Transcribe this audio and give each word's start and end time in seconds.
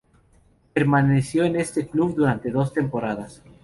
Permaneció 0.73 1.43
en 1.43 1.55
este 1.57 1.85
club 1.87 2.15
durante 2.15 2.49
dos 2.49 2.73
temporadas. 2.73 3.43